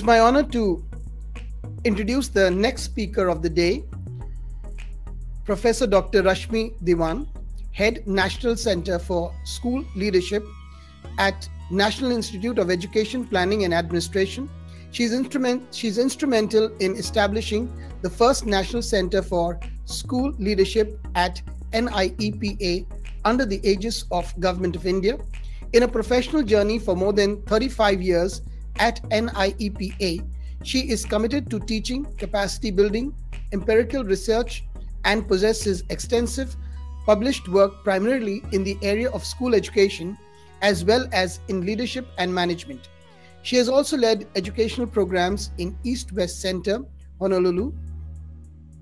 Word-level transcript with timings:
It's 0.00 0.06
my 0.06 0.20
honor 0.20 0.44
to 0.44 0.82
introduce 1.84 2.28
the 2.28 2.50
next 2.50 2.84
speaker 2.84 3.28
of 3.28 3.42
the 3.42 3.50
day, 3.50 3.84
Professor 5.44 5.86
Dr. 5.86 6.22
Rashmi 6.22 6.72
Diwan, 6.82 7.28
Head 7.72 8.06
National 8.06 8.56
Center 8.56 8.98
for 8.98 9.30
School 9.44 9.84
Leadership 9.94 10.42
at 11.18 11.46
National 11.70 12.12
Institute 12.12 12.58
of 12.58 12.70
Education 12.70 13.26
Planning 13.26 13.64
and 13.64 13.74
Administration. 13.74 14.48
She's, 14.90 15.12
instrument, 15.12 15.74
she's 15.74 15.98
instrumental 15.98 16.74
in 16.78 16.96
establishing 16.96 17.70
the 18.00 18.08
first 18.08 18.46
National 18.46 18.80
Center 18.80 19.20
for 19.20 19.60
School 19.84 20.32
Leadership 20.38 20.98
at 21.14 21.42
NIEPA 21.74 22.86
under 23.26 23.44
the 23.44 23.60
aegis 23.68 24.06
of 24.10 24.32
Government 24.40 24.76
of 24.76 24.86
India. 24.86 25.18
In 25.74 25.82
a 25.82 25.88
professional 25.88 26.42
journey 26.42 26.78
for 26.78 26.96
more 26.96 27.12
than 27.12 27.42
35 27.42 28.00
years 28.00 28.40
at 28.80 29.00
NIEPA, 29.10 30.24
she 30.64 30.90
is 30.90 31.04
committed 31.04 31.48
to 31.50 31.60
teaching, 31.60 32.04
capacity 32.16 32.70
building, 32.70 33.14
empirical 33.52 34.02
research, 34.02 34.64
and 35.04 35.28
possesses 35.28 35.84
extensive 35.90 36.56
published 37.06 37.48
work 37.48 37.82
primarily 37.84 38.42
in 38.52 38.64
the 38.64 38.76
area 38.82 39.10
of 39.10 39.24
school 39.24 39.54
education 39.54 40.16
as 40.62 40.84
well 40.84 41.06
as 41.12 41.40
in 41.48 41.64
leadership 41.64 42.06
and 42.18 42.34
management. 42.34 42.88
She 43.42 43.56
has 43.56 43.68
also 43.68 43.96
led 43.96 44.26
educational 44.36 44.86
programs 44.86 45.50
in 45.56 45.76
East 45.82 46.12
West 46.12 46.40
Center, 46.40 46.80
Honolulu, 47.18 47.72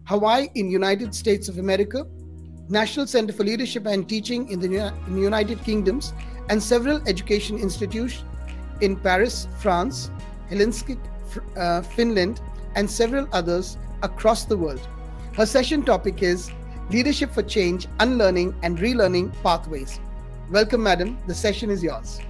Hawaii 0.04 0.48
in 0.56 0.70
United 0.70 1.14
States 1.14 1.48
of 1.48 1.58
America, 1.58 2.06
National 2.68 3.06
Center 3.06 3.32
for 3.32 3.44
Leadership 3.44 3.86
and 3.86 4.08
Teaching 4.08 4.48
in 4.50 4.58
the 4.58 4.92
United 5.08 5.62
Kingdoms, 5.62 6.12
and 6.48 6.60
several 6.60 7.00
education 7.06 7.56
institutions 7.56 8.24
in 8.80 8.96
Paris, 8.96 9.48
France, 9.58 10.10
Helsinki, 10.50 10.98
uh, 11.56 11.82
Finland, 11.82 12.40
and 12.74 12.90
several 12.90 13.28
others 13.32 13.76
across 14.02 14.44
the 14.44 14.56
world. 14.56 14.80
Her 15.34 15.46
session 15.46 15.82
topic 15.82 16.22
is 16.22 16.50
Leadership 16.90 17.32
for 17.32 17.42
Change, 17.42 17.86
Unlearning 18.00 18.54
and 18.62 18.78
Relearning 18.78 19.32
Pathways. 19.42 20.00
Welcome, 20.50 20.82
madam. 20.82 21.18
The 21.26 21.34
session 21.34 21.70
is 21.70 21.82
yours. 21.82 22.20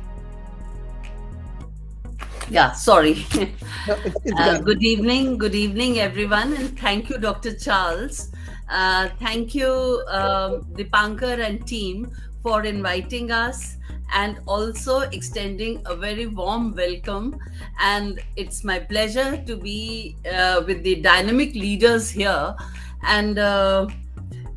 Yeah, 2.51 2.73
sorry. 2.73 3.27
No, 3.87 3.95
it's, 4.05 4.17
it's 4.25 4.41
uh, 4.41 4.59
good 4.59 4.83
evening. 4.83 5.39
Good 5.39 5.55
evening, 5.55 5.99
everyone. 5.99 6.53
And 6.53 6.79
thank 6.79 7.09
you, 7.09 7.17
Dr. 7.17 7.55
Charles. 7.55 8.31
Uh, 8.69 9.09
thank 9.19 9.55
you, 9.55 10.05
um, 10.09 10.67
Dipankar 10.75 11.39
and 11.41 11.67
team, 11.67 12.11
for 12.43 12.65
inviting 12.65 13.31
us 13.31 13.79
and 14.13 14.41
also 14.47 15.01
extending 15.01 15.83
a 15.87 15.95
very 15.95 16.27
warm 16.27 16.75
welcome. 16.75 17.39
And 17.81 18.21
it's 18.37 18.65
my 18.65 18.79
pleasure 18.79 19.43
to 19.47 19.57
be 19.57 20.17
uh, 20.33 20.63
with 20.67 20.83
the 20.83 20.97
dynamic 20.97 21.55
leaders 21.55 22.11
here. 22.11 22.55
And 23.03 23.39
uh, 23.39 23.87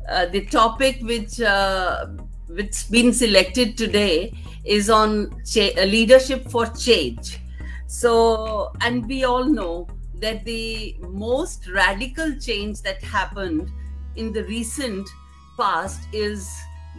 uh, 0.08 0.26
the 0.26 0.46
topic 0.46 0.98
which 1.02 1.40
uh, 1.40 2.06
which 2.48 2.90
been 2.90 3.12
selected 3.12 3.78
today 3.78 4.34
is 4.64 4.90
on 4.90 5.42
cha- 5.44 5.74
uh, 5.78 5.84
leadership 5.84 6.48
for 6.50 6.66
change. 6.66 7.38
So, 7.86 8.72
and 8.80 9.06
we 9.06 9.24
all 9.24 9.44
know 9.44 9.86
that 10.14 10.44
the 10.44 10.96
most 11.00 11.68
radical 11.68 12.34
change 12.38 12.82
that 12.82 13.02
happened 13.02 13.70
in 14.16 14.32
the 14.32 14.44
recent 14.44 15.08
past 15.58 16.00
is 16.12 16.50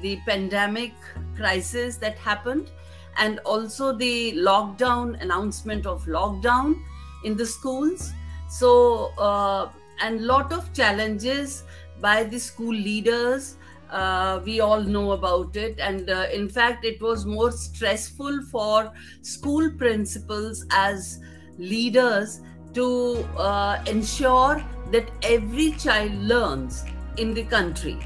the 0.02 0.20
pandemic 0.26 0.94
crisis 1.36 1.98
that 1.98 2.18
happened 2.18 2.72
and 3.18 3.40
also 3.40 3.94
the 3.94 4.34
lockdown 4.34 5.22
announcement 5.22 5.86
of 5.86 6.04
lockdown 6.06 6.82
in 7.24 7.38
the 7.38 7.46
schools. 7.46 8.12
So 8.50 9.12
uh, 9.18 9.70
and 10.02 10.26
lot 10.26 10.52
of 10.52 10.74
challenges 10.74 11.64
by 12.02 12.24
the 12.24 12.40
school 12.40 12.74
leaders. 12.74 13.58
Uh, 13.90 14.42
we 14.44 14.60
all 14.60 14.82
know 14.82 15.12
about 15.12 15.56
it. 15.56 15.80
And 15.80 16.10
uh, 16.10 16.26
in 16.34 16.50
fact 16.50 16.84
it 16.84 17.02
was 17.02 17.26
more 17.26 17.52
stressful 17.52 18.42
for 18.52 18.92
school 19.22 19.72
principals 19.78 20.66
as 20.72 21.20
leaders 21.58 22.42
to 22.74 23.24
uh, 23.38 23.84
ensure 23.86 24.64
that 24.92 25.10
every 25.22 25.72
child 25.74 26.12
learns 26.16 26.84
in 27.18 27.36
the 27.36 27.44
country 27.44 28.00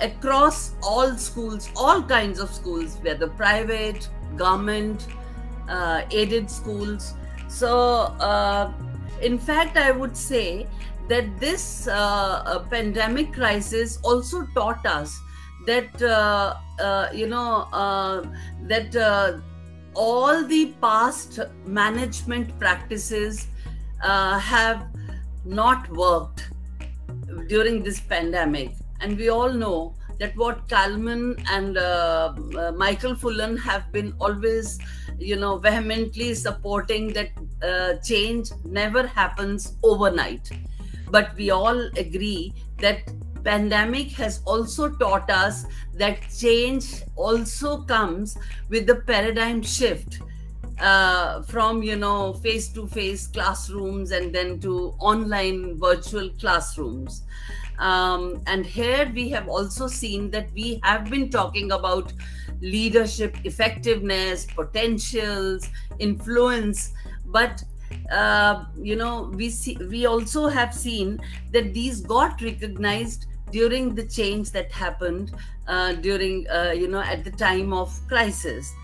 across 0.00 0.72
all 0.82 1.16
schools, 1.16 1.70
all 1.76 2.02
kinds 2.02 2.40
of 2.40 2.50
schools, 2.50 2.98
whether 3.02 3.28
private, 3.28 4.08
government, 4.36 5.06
uh, 5.68 6.02
aided 6.10 6.50
schools. 6.50 7.14
So, 7.48 7.70
uh, 8.20 8.72
in 9.22 9.38
fact, 9.38 9.76
I 9.76 9.90
would 9.90 10.16
say 10.16 10.66
that 11.08 11.40
this 11.40 11.88
uh, 11.88 11.92
uh 12.46 12.58
pandemic 12.70 13.32
crisis 13.32 13.98
also 14.02 14.46
taught 14.54 14.86
us 14.86 15.18
that, 15.66 16.02
uh, 16.02 16.54
uh, 16.80 17.08
you 17.12 17.26
know, 17.26 17.68
that 18.62 19.40
all 19.94 20.44
the 20.46 20.66
past 20.80 21.40
management 21.66 22.58
practices 22.58 23.48
have 24.00 24.86
not 25.44 25.90
worked 25.90 26.50
during 27.48 27.82
this 27.82 28.00
pandemic 28.00 28.70
and 29.00 29.16
we 29.16 29.28
all 29.28 29.52
know 29.52 29.94
that 30.18 30.36
what 30.36 30.68
Kahneman 30.68 31.42
and 31.50 31.78
uh, 31.78 32.34
uh, 32.58 32.72
Michael 32.72 33.14
Fullan 33.14 33.58
have 33.58 33.90
been 33.90 34.14
always, 34.20 34.78
you 35.18 35.36
know, 35.36 35.56
vehemently 35.56 36.34
supporting 36.34 37.12
that 37.14 37.30
uh, 37.62 37.94
change 38.04 38.50
never 38.64 39.06
happens 39.06 39.76
overnight. 39.82 40.50
But 41.10 41.34
we 41.36 41.50
all 41.50 41.80
agree 41.96 42.52
that 42.78 43.10
pandemic 43.44 44.10
has 44.12 44.42
also 44.44 44.90
taught 44.90 45.30
us 45.30 45.64
that 45.94 46.18
change 46.38 47.02
also 47.16 47.82
comes 47.82 48.36
with 48.68 48.86
the 48.86 48.96
paradigm 48.96 49.62
shift 49.62 50.20
uh, 50.80 51.42
from 51.42 51.82
you 51.82 51.96
know 51.96 52.32
face 52.34 52.68
to 52.68 52.86
face 52.86 53.26
classrooms 53.26 54.10
and 54.12 54.34
then 54.34 54.58
to 54.60 54.94
online 54.98 55.78
virtual 55.78 56.30
classrooms. 56.40 57.22
Um, 57.78 58.42
and 58.46 58.66
here 58.66 59.10
we 59.14 59.30
have 59.30 59.48
also 59.48 59.86
seen 59.86 60.30
that 60.32 60.52
we 60.52 60.80
have 60.82 61.08
been 61.08 61.30
talking 61.30 61.72
about 61.72 62.12
leadership, 62.60 63.36
effectiveness, 63.44 64.44
potentials, 64.44 65.66
influence, 65.98 66.92
but 67.26 67.62
uh, 68.10 68.64
you 68.76 68.96
know 68.96 69.30
we 69.34 69.50
see 69.50 69.76
we 69.88 70.06
also 70.06 70.46
have 70.48 70.74
seen 70.74 71.20
that 71.52 71.72
these 71.74 72.00
got 72.00 72.40
recognized 72.42 73.26
during 73.50 73.94
the 73.94 74.06
change 74.06 74.50
that 74.52 74.70
happened 74.70 75.32
uh, 75.66 75.92
during 75.94 76.48
uh, 76.48 76.72
you 76.76 76.88
know 76.88 77.00
at 77.00 77.24
the 77.24 77.30
time 77.30 77.72
of 77.72 77.92
crisis 78.08 78.74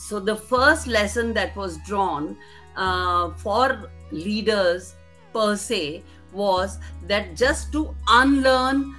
so 0.00 0.18
the 0.18 0.34
first 0.34 0.86
lesson 0.86 1.34
that 1.34 1.54
was 1.54 1.76
drawn 1.86 2.36
uh, 2.76 3.30
for 3.32 3.90
leaders 4.10 4.94
per 5.34 5.56
se 5.56 6.02
was 6.32 6.78
that 7.06 7.36
just 7.36 7.70
to 7.72 7.94
unlearn 8.08 8.94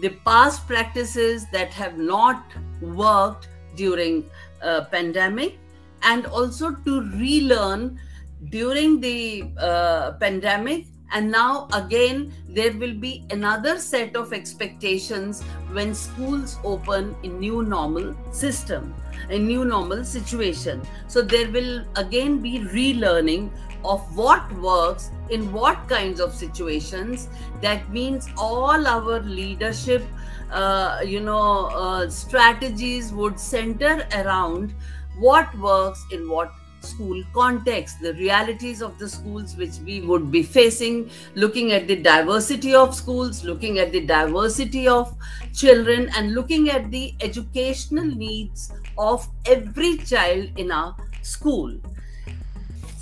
the 0.00 0.10
past 0.24 0.66
practices 0.66 1.46
that 1.52 1.72
have 1.72 1.98
not 1.98 2.42
worked 2.80 3.48
during 3.74 4.24
a 4.62 4.82
pandemic 4.86 5.58
and 6.02 6.26
also 6.26 6.70
to 6.86 7.02
relearn 7.18 8.00
during 8.48 9.00
the 9.00 9.50
uh, 9.58 10.12
pandemic 10.12 10.86
and 11.12 11.30
now 11.30 11.68
again 11.72 12.32
there 12.48 12.72
will 12.72 12.94
be 12.94 13.24
another 13.30 13.78
set 13.78 14.16
of 14.16 14.32
expectations 14.32 15.42
when 15.72 15.94
schools 15.94 16.58
open 16.64 17.14
in 17.22 17.38
new 17.38 17.62
normal 17.62 18.14
system 18.32 18.94
a 19.30 19.38
new 19.38 19.64
normal 19.64 20.04
situation. 20.04 20.82
So 21.08 21.22
there 21.22 21.50
will 21.50 21.84
again 21.96 22.38
be 22.40 22.60
relearning 22.60 23.50
of 23.84 24.16
what 24.16 24.52
works 24.58 25.10
in 25.30 25.52
what 25.52 25.88
kinds 25.88 26.20
of 26.20 26.34
situations. 26.34 27.28
That 27.60 27.88
means 27.90 28.28
all 28.36 28.86
our 28.86 29.20
leadership 29.20 30.04
uh, 30.50 31.00
you 31.04 31.20
know 31.20 31.66
uh, 31.66 32.08
strategies 32.08 33.12
would 33.12 33.38
center 33.38 34.06
around 34.14 34.74
what 35.18 35.52
works 35.58 36.04
in 36.12 36.28
what 36.28 36.52
school 36.86 37.22
context 37.34 38.00
the 38.00 38.12
realities 38.14 38.82
of 38.82 38.98
the 38.98 39.08
schools 39.08 39.56
which 39.56 39.78
we 39.88 40.00
would 40.12 40.30
be 40.30 40.42
facing 40.42 41.10
looking 41.34 41.72
at 41.72 41.86
the 41.88 41.96
diversity 41.96 42.74
of 42.74 42.94
schools 42.94 43.42
looking 43.44 43.78
at 43.78 43.92
the 43.92 44.04
diversity 44.12 44.86
of 44.86 45.12
children 45.52 46.08
and 46.16 46.34
looking 46.34 46.70
at 46.70 46.90
the 46.90 47.14
educational 47.20 48.06
needs 48.24 48.72
of 48.96 49.28
every 49.46 49.96
child 49.98 50.48
in 50.56 50.72
our 50.72 50.96
school 51.22 51.76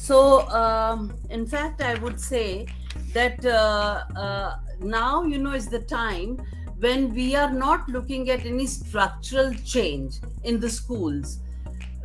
so, 0.05 0.47
um, 0.51 1.15
in 1.31 1.47
fact, 1.47 1.81
I 1.81 1.95
would 1.95 2.21
say 2.21 2.67
that 3.15 3.43
uh, 3.43 4.05
uh, 4.15 4.57
now, 4.79 5.23
you 5.23 5.39
know, 5.39 5.53
is 5.53 5.69
the 5.69 5.79
time 5.79 6.43
when 6.79 7.15
we 7.15 7.35
are 7.35 7.51
not 7.51 7.89
looking 7.89 8.29
at 8.29 8.45
any 8.45 8.67
structural 8.67 9.55
change 9.65 10.17
in 10.43 10.61
the 10.61 10.69
schools. 10.69 11.39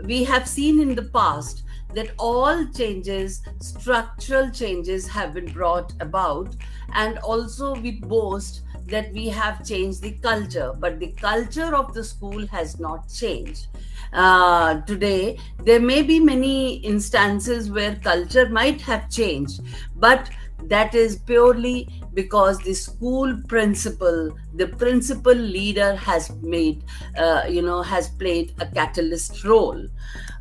We 0.06 0.24
have 0.24 0.48
seen 0.48 0.80
in 0.80 0.96
the 0.96 1.10
past 1.12 1.64
that 1.94 2.12
all 2.18 2.66
changes, 2.68 3.42
structural 3.62 4.50
changes, 4.50 5.08
have 5.08 5.34
been 5.34 5.52
brought 5.52 5.94
about, 6.00 6.56
and 6.94 7.18
also 7.20 7.76
we 7.76 7.92
boast 7.92 8.62
that 8.88 9.12
we 9.14 9.28
have 9.28 9.66
changed 9.66 10.02
the 10.02 10.12
culture, 10.12 10.74
but 10.80 11.00
the 11.00 11.12
culture 11.14 11.76
of 11.76 11.94
the 11.94 12.04
school 12.04 12.46
has 12.48 12.80
not 12.80 13.08
changed. 13.10 13.68
Uh, 14.14 14.82
today, 14.82 15.38
there 15.64 15.80
may 15.80 16.02
be 16.02 16.20
many 16.20 16.78
instances 16.78 17.70
where 17.70 17.96
culture 17.98 18.50
might 18.50 18.82
have 18.82 19.10
changed, 19.10 19.62
but 19.96 20.30
that 20.64 20.94
is 20.94 21.18
purely 21.18 21.88
because 22.14 22.60
the 22.60 22.74
school 22.74 23.42
principal 23.48 24.36
the 24.56 24.68
principal 24.68 25.34
leader 25.34 25.96
has 25.96 26.32
made 26.42 26.84
uh, 27.18 27.44
you 27.48 27.62
know 27.62 27.82
has 27.82 28.10
played 28.10 28.54
a 28.60 28.66
catalyst 28.66 29.44
role 29.46 29.88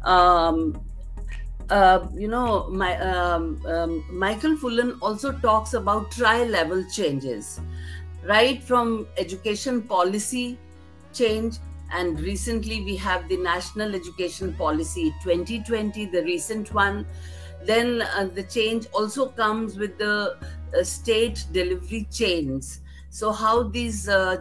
um, 0.02 0.80
uh, 1.70 2.06
you 2.14 2.28
know 2.28 2.68
my 2.70 2.98
um, 2.98 3.60
um, 3.66 4.04
michael 4.10 4.56
fullan 4.56 4.96
also 5.02 5.32
talks 5.40 5.74
about 5.74 6.10
tri-level 6.10 6.84
changes 6.90 7.60
right? 8.24 8.62
From 8.62 9.06
education 9.16 9.82
policy 9.82 10.58
change 11.12 11.56
and 11.92 12.20
recently 12.20 12.84
we 12.84 12.96
have 12.96 13.28
the 13.28 13.36
national 13.38 13.94
education 13.94 14.54
policy 14.54 15.14
2020 15.22 16.06
the 16.06 16.22
recent 16.24 16.72
one. 16.74 17.06
Then 17.64 18.02
uh, 18.02 18.28
the 18.34 18.42
change 18.44 18.86
also 18.92 19.30
comes 19.30 19.76
with 19.76 19.98
the 19.98 20.36
uh, 20.78 20.84
state 20.84 21.46
delivery 21.52 22.06
chains 22.10 22.80
so 23.18 23.32
how 23.32 23.64
these 23.64 24.08
uh, 24.08 24.36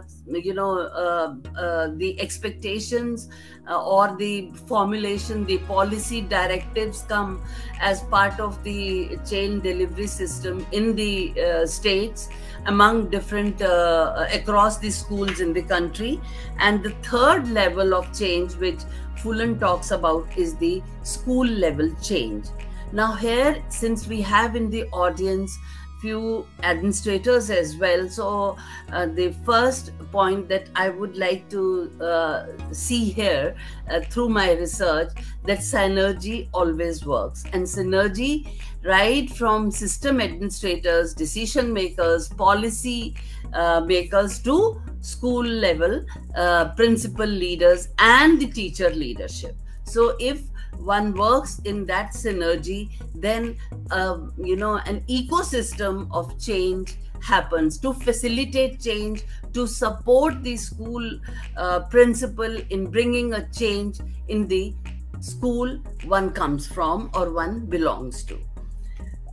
you 0.46 0.54
know 0.54 0.72
uh, 1.04 1.34
uh, 1.58 1.88
the 1.96 2.10
expectations 2.20 3.28
uh, 3.68 3.82
or 3.82 4.16
the 4.16 4.52
formulation 4.66 5.44
the 5.46 5.58
policy 5.70 6.20
directives 6.20 7.02
come 7.08 7.42
as 7.80 8.02
part 8.14 8.38
of 8.38 8.62
the 8.62 9.18
chain 9.28 9.58
delivery 9.60 10.06
system 10.06 10.64
in 10.70 10.94
the 10.94 11.34
uh, 11.46 11.66
states 11.66 12.28
among 12.66 13.10
different 13.10 13.60
uh, 13.62 14.26
across 14.32 14.78
the 14.78 14.90
schools 14.90 15.40
in 15.40 15.52
the 15.52 15.62
country. 15.62 16.20
And 16.58 16.82
the 16.82 16.90
third 17.10 17.48
level 17.48 17.94
of 17.94 18.16
change 18.16 18.54
which 18.56 18.80
fullan 19.16 19.58
talks 19.58 19.90
about 19.90 20.26
is 20.36 20.54
the 20.56 20.82
school 21.02 21.46
level 21.46 21.90
change. 22.00 22.46
Now 22.92 23.12
here 23.14 23.62
since 23.68 24.06
we 24.06 24.20
have 24.22 24.54
in 24.54 24.70
the 24.70 24.84
audience 24.90 25.58
few 26.00 26.46
administrators 26.62 27.50
as 27.50 27.76
well. 27.76 28.08
So, 28.08 28.56
uh, 28.92 29.06
the 29.06 29.32
first 29.44 29.92
point 30.12 30.48
that 30.48 30.68
I 30.74 30.88
would 30.88 31.16
like 31.16 31.48
to 31.50 31.90
uh, 32.00 32.46
see 32.72 33.10
here 33.10 33.56
uh, 33.90 34.00
through 34.00 34.28
my 34.30 34.52
research 34.52 35.10
that 35.44 35.58
synergy 35.58 36.48
always 36.52 37.04
works, 37.04 37.44
and 37.52 37.64
synergy, 37.64 38.48
right 38.84 39.28
from 39.30 39.70
system 39.70 40.20
administrators, 40.20 41.14
decision 41.14 41.72
makers, 41.72 42.28
policy 42.28 43.16
uh, 43.52 43.80
makers 43.80 44.38
to 44.40 44.80
school 45.00 45.44
level 45.44 46.04
uh, 46.36 46.70
principal 46.74 47.26
leaders 47.26 47.88
and 47.98 48.40
the 48.40 48.46
teacher 48.46 48.90
leadership. 48.90 49.56
So, 49.84 50.16
if 50.18 50.42
one 50.78 51.12
works 51.14 51.60
in 51.64 51.86
that 51.86 52.12
synergy, 52.12 52.90
then 53.14 53.56
uh, 53.90 54.18
you 54.38 54.56
know 54.56 54.76
an 54.86 55.00
ecosystem 55.08 56.08
of 56.10 56.38
change 56.40 56.96
happens 57.20 57.78
to 57.78 57.92
facilitate 57.92 58.80
change, 58.80 59.24
to 59.52 59.66
support 59.66 60.42
the 60.42 60.56
school 60.56 61.18
uh, 61.56 61.80
principal 61.80 62.56
in 62.70 62.90
bringing 62.90 63.34
a 63.34 63.48
change 63.50 63.98
in 64.28 64.46
the 64.46 64.74
school 65.20 65.78
one 66.04 66.30
comes 66.30 66.66
from 66.66 67.10
or 67.14 67.32
one 67.32 67.66
belongs 67.66 68.22
to. 68.24 68.38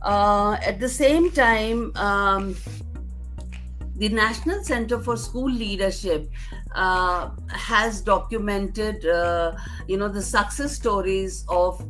Uh, 0.02 0.56
at 0.64 0.78
the 0.80 0.88
same 0.88 1.30
time, 1.30 1.92
um, 1.96 2.56
the 3.96 4.08
National 4.08 4.62
Center 4.62 5.00
for 5.00 5.16
School 5.16 5.50
Leadership 5.50 6.30
uh, 6.76 7.30
has 7.48 8.02
documented, 8.02 9.06
uh, 9.06 9.56
you 9.88 9.96
know, 9.96 10.08
the 10.08 10.20
success 10.20 10.72
stories 10.76 11.44
of 11.48 11.82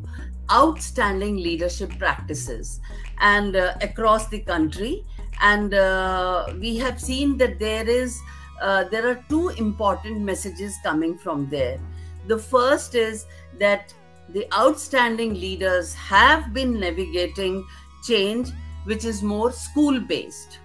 outstanding 0.52 1.36
leadership 1.36 1.90
practices 1.98 2.78
and 3.18 3.56
uh, 3.56 3.74
across 3.82 4.28
the 4.28 4.38
country. 4.38 5.04
And 5.40 5.74
uh, 5.74 6.54
we 6.60 6.76
have 6.76 7.00
seen 7.00 7.36
that 7.38 7.58
there 7.58 7.88
is 7.88 8.20
there 8.90 9.06
are 9.06 9.22
two 9.28 9.48
important 9.50 10.20
messages 10.20 10.76
coming 10.82 11.18
from 11.18 11.50
there. 11.50 11.78
The 12.28 12.38
first 12.38 12.94
is 12.94 13.26
that 13.58 13.92
the 14.28 14.46
outstanding 14.54 15.34
leaders 15.34 15.94
have 15.94 16.54
been 16.54 16.78
navigating 16.78 17.66
change 18.04 18.50
which 18.84 19.04
is 19.04 19.20
more 19.22 19.50
school 19.50 20.00
based 20.00 20.60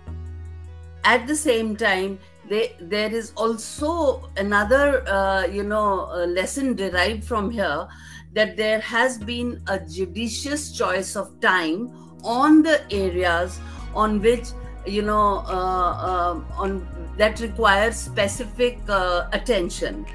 at 1.03 1.25
the 1.27 1.35
same 1.35 1.75
time 1.75 2.19
they, 2.49 2.75
there 2.79 3.13
is 3.13 3.33
also 3.35 4.29
another 4.37 5.07
uh, 5.07 5.45
you 5.45 5.63
know 5.63 6.05
lesson 6.27 6.75
derived 6.75 7.23
from 7.23 7.49
here 7.49 7.87
that 8.33 8.55
there 8.57 8.79
has 8.79 9.17
been 9.17 9.61
a 9.67 9.79
judicious 9.79 10.71
choice 10.71 11.15
of 11.15 11.39
time 11.41 11.91
on 12.23 12.61
the 12.61 12.81
areas 12.91 13.59
on 13.93 14.21
which 14.21 14.49
you 14.85 15.01
know 15.01 15.43
uh, 15.47 15.91
uh, 16.09 16.41
on 16.57 16.87
that 17.17 17.39
requires 17.39 17.95
specific 17.95 18.79
uh, 18.89 19.27
attention. 19.33 20.05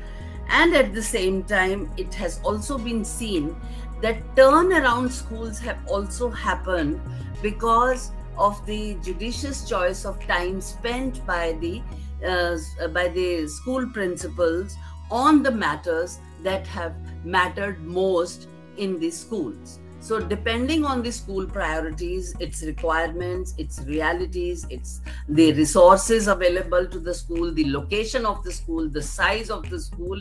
And 0.49 0.75
at 0.75 0.95
the 0.95 1.03
same 1.03 1.43
time 1.45 1.91
it 1.97 2.15
has 2.15 2.41
also 2.45 2.79
been 2.79 3.05
seen 3.05 3.57
that 4.03 4.23
turnaround 4.37 5.11
schools 5.11 5.59
have 5.61 5.79
also 5.89 6.31
happened 6.31 7.01
because 7.43 8.13
of 8.39 8.65
the 8.67 8.95
judicious 9.03 9.69
choice 9.69 10.05
of 10.05 10.21
time 10.27 10.61
spent 10.61 11.25
by 11.27 11.53
the 11.61 11.83
uh, 12.25 12.57
by 12.89 13.09
the 13.09 13.47
school 13.47 13.89
principals 13.91 14.77
on 15.11 15.43
the 15.43 15.51
matters 15.51 16.19
that 16.43 16.67
have 16.67 16.95
mattered 17.25 17.81
most 17.83 18.49
in 18.77 18.99
the 18.99 19.11
schools. 19.11 19.81
So, 20.07 20.21
depending 20.21 20.85
on 20.85 21.03
the 21.03 21.11
school 21.11 21.47
priorities, 21.47 22.33
its 22.39 22.63
requirements, 22.63 23.55
its 23.59 23.81
realities, 23.81 24.65
its 24.71 25.01
the 25.29 25.53
resources 25.55 26.29
available 26.29 26.87
to 26.87 27.01
the 27.01 27.13
school, 27.13 27.53
the 27.53 27.69
location 27.73 28.25
of 28.25 28.45
the 28.45 28.53
school, 28.53 28.89
the 28.89 29.03
size 29.03 29.51
of 29.51 29.69
the 29.69 29.81
school, 29.81 30.21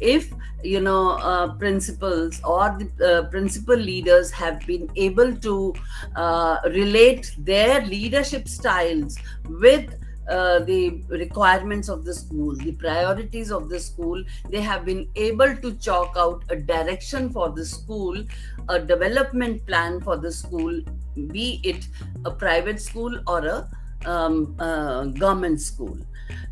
if 0.00 0.30
you 0.62 0.80
know 0.80 1.12
uh, 1.12 1.54
principals 1.54 2.42
or 2.44 2.76
the 2.78 2.88
uh, 3.08 3.22
principal 3.30 3.76
leaders 3.76 4.30
have 4.30 4.60
been 4.66 4.90
able 4.96 5.34
to 5.36 5.72
uh, 6.14 6.58
relate 6.66 7.34
their 7.38 7.80
leadership 7.86 8.46
styles 8.48 9.16
with 9.48 9.94
uh, 10.28 10.60
the 10.60 11.02
requirements 11.08 11.88
of 11.88 12.04
the 12.04 12.14
school, 12.14 12.54
the 12.56 12.72
priorities 12.72 13.50
of 13.50 13.68
the 13.68 13.78
school, 13.78 14.22
they 14.50 14.60
have 14.60 14.84
been 14.84 15.08
able 15.16 15.56
to 15.56 15.74
chalk 15.74 16.14
out 16.16 16.44
a 16.48 16.56
direction 16.56 17.30
for 17.30 17.50
the 17.50 17.64
school, 17.64 18.22
a 18.68 18.78
development 18.78 19.66
plan 19.66 20.00
for 20.00 20.16
the 20.16 20.30
school, 20.30 20.80
be 21.28 21.60
it 21.64 21.86
a 22.24 22.30
private 22.30 22.80
school 22.80 23.18
or 23.26 23.46
a 23.46 23.68
um, 24.06 24.54
uh, 24.58 25.04
government 25.04 25.60
school. 25.60 25.96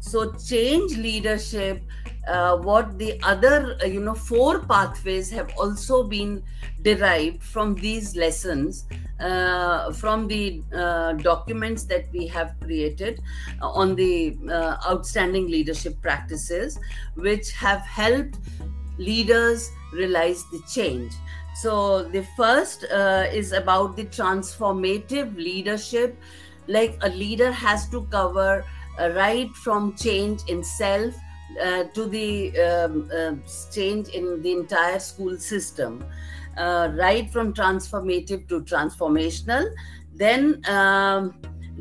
So, 0.00 0.32
change 0.32 0.96
leadership 0.96 1.82
uh, 2.28 2.56
what 2.56 2.98
the 2.98 3.18
other 3.22 3.76
uh, 3.82 3.86
you 3.86 4.00
know 4.00 4.14
four 4.14 4.60
pathways 4.60 5.30
have 5.30 5.50
also 5.56 6.02
been 6.04 6.42
derived 6.82 7.42
from 7.42 7.74
these 7.74 8.16
lessons 8.16 8.84
uh, 9.20 9.92
from 9.92 10.28
the 10.28 10.62
uh, 10.74 11.12
documents 11.14 11.84
that 11.84 12.06
we 12.12 12.26
have 12.26 12.54
created 12.60 13.20
on 13.60 13.94
the 13.94 14.36
uh, 14.48 14.76
outstanding 14.88 15.46
leadership 15.48 16.00
practices 16.02 16.78
which 17.14 17.52
have 17.52 17.80
helped 17.80 18.38
leaders 18.98 19.70
realize 19.92 20.44
the 20.52 20.60
change. 20.72 21.12
So 21.54 22.04
the 22.04 22.22
first 22.36 22.84
uh, 22.84 23.24
is 23.32 23.52
about 23.52 23.96
the 23.96 24.04
transformative 24.04 25.36
leadership. 25.36 26.16
Like 26.66 26.98
a 27.02 27.08
leader 27.08 27.50
has 27.50 27.88
to 27.88 28.02
cover 28.10 28.64
right 28.98 29.50
from 29.54 29.96
change 29.96 30.42
in 30.48 30.62
self 30.62 31.14
uh, 31.58 31.84
to 31.84 32.06
the 32.06 32.58
um, 32.60 33.10
uh, 33.14 33.32
change 33.72 34.08
in 34.08 34.42
the 34.42 34.52
entire 34.52 34.98
school 34.98 35.36
system, 35.36 36.04
uh, 36.56 36.90
right 36.94 37.30
from 37.30 37.52
transformative 37.52 38.48
to 38.48 38.60
transformational, 38.60 39.68
then 40.14 40.62
um, 40.68 41.34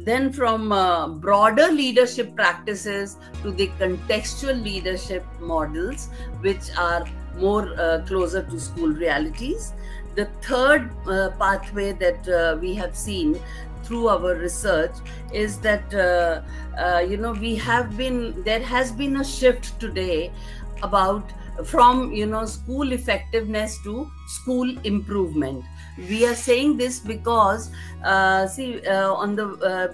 then 0.06 0.32
from 0.32 0.72
uh, 0.72 1.08
broader 1.08 1.68
leadership 1.72 2.36
practices 2.36 3.18
to 3.42 3.52
the 3.52 3.68
contextual 3.80 4.64
leadership 4.64 5.26
models, 5.40 6.10
which 6.40 6.72
are 6.78 7.06
more 7.38 7.74
uh, 7.80 8.04
closer 8.06 8.44
to 8.44 8.60
school 8.60 8.90
realities. 8.90 9.74
The 10.16 10.26
third 10.42 10.92
uh, 11.06 11.32
pathway 11.38 11.94
that 11.94 12.60
we 12.62 12.76
have 12.76 12.96
seen 12.96 13.40
through 13.90 14.08
our 14.08 14.36
research 14.36 14.92
is 15.34 15.58
that 15.62 15.94
uh, 15.96 16.42
uh, 16.80 17.00
you 17.00 17.18
know 17.18 17.32
we 17.34 17.56
have 17.56 17.98
been 17.98 18.44
there 18.44 18.62
has 18.62 18.92
been 18.92 19.18
a 19.18 19.26
shift 19.26 19.80
today 19.80 20.32
about 20.84 21.34
from 21.66 22.12
you 22.14 22.26
know 22.26 22.46
school 22.46 22.92
effectiveness 22.94 23.78
to 23.84 24.10
school 24.28 24.78
improvement. 24.84 25.66
We 25.98 26.26
are 26.28 26.36
saying 26.36 26.78
this 26.78 27.00
because 27.00 27.72
uh, 28.04 28.48
see 28.48 28.86
uh, 28.86 29.14
on 29.14 29.36
the 29.36 29.48
uh, 29.72 29.88